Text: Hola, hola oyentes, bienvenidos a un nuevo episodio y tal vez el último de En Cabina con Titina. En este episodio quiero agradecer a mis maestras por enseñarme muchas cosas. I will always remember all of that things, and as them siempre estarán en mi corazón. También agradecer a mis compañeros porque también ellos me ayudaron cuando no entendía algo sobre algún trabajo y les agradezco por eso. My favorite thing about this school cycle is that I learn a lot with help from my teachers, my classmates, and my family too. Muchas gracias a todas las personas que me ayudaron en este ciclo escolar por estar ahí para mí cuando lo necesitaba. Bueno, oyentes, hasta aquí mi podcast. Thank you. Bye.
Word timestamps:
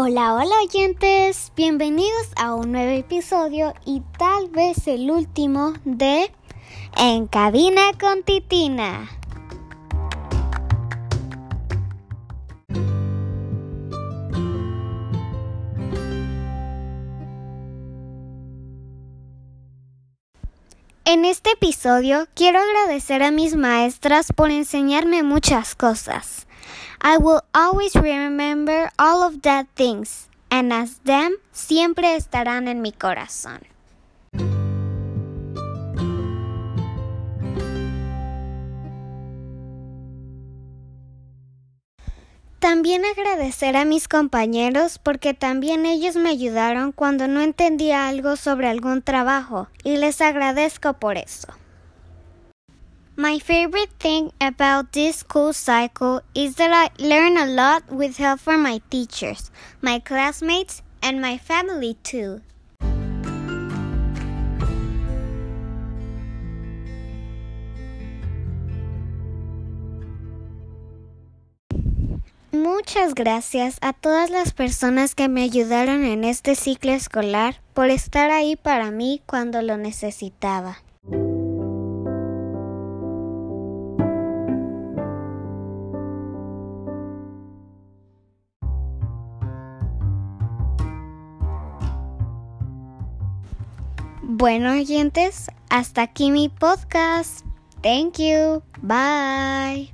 Hola, 0.00 0.34
hola 0.34 0.54
oyentes, 0.64 1.50
bienvenidos 1.56 2.28
a 2.36 2.54
un 2.54 2.70
nuevo 2.70 2.92
episodio 2.92 3.74
y 3.84 4.00
tal 4.16 4.48
vez 4.48 4.86
el 4.86 5.10
último 5.10 5.72
de 5.84 6.30
En 6.96 7.26
Cabina 7.26 7.82
con 8.00 8.22
Titina. 8.22 9.17
En 21.10 21.24
este 21.24 21.52
episodio 21.52 22.28
quiero 22.34 22.58
agradecer 22.60 23.22
a 23.22 23.30
mis 23.30 23.56
maestras 23.56 24.30
por 24.30 24.50
enseñarme 24.50 25.22
muchas 25.22 25.74
cosas. 25.74 26.46
I 27.02 27.16
will 27.16 27.40
always 27.54 27.94
remember 27.94 28.90
all 28.98 29.22
of 29.22 29.40
that 29.40 29.68
things, 29.74 30.28
and 30.50 30.70
as 30.70 30.98
them 31.04 31.32
siempre 31.50 32.14
estarán 32.14 32.68
en 32.68 32.82
mi 32.82 32.92
corazón. 32.92 33.60
También 42.58 43.04
agradecer 43.04 43.76
a 43.76 43.84
mis 43.84 44.08
compañeros 44.08 44.98
porque 44.98 45.32
también 45.32 45.86
ellos 45.86 46.16
me 46.16 46.30
ayudaron 46.30 46.90
cuando 46.90 47.28
no 47.28 47.40
entendía 47.40 48.08
algo 48.08 48.34
sobre 48.36 48.68
algún 48.68 49.00
trabajo 49.00 49.68
y 49.84 49.96
les 49.96 50.20
agradezco 50.20 50.94
por 50.94 51.18
eso. 51.18 51.48
My 53.16 53.40
favorite 53.40 53.92
thing 53.98 54.30
about 54.40 54.92
this 54.92 55.16
school 55.16 55.52
cycle 55.52 56.22
is 56.34 56.56
that 56.56 56.70
I 56.72 56.90
learn 57.02 57.36
a 57.36 57.46
lot 57.46 57.82
with 57.90 58.16
help 58.18 58.40
from 58.40 58.62
my 58.62 58.80
teachers, 58.90 59.50
my 59.80 60.00
classmates, 60.00 60.82
and 61.00 61.20
my 61.20 61.38
family 61.38 61.96
too. 62.02 62.42
Muchas 72.50 73.14
gracias 73.14 73.76
a 73.82 73.92
todas 73.92 74.30
las 74.30 74.54
personas 74.54 75.14
que 75.14 75.28
me 75.28 75.42
ayudaron 75.42 76.04
en 76.04 76.24
este 76.24 76.54
ciclo 76.54 76.92
escolar 76.92 77.60
por 77.74 77.90
estar 77.90 78.30
ahí 78.30 78.56
para 78.56 78.90
mí 78.90 79.20
cuando 79.26 79.60
lo 79.60 79.76
necesitaba. 79.76 80.78
Bueno, 94.22 94.72
oyentes, 94.72 95.50
hasta 95.68 96.02
aquí 96.02 96.30
mi 96.30 96.48
podcast. 96.48 97.44
Thank 97.82 98.18
you. 98.18 98.62
Bye. 98.82 99.92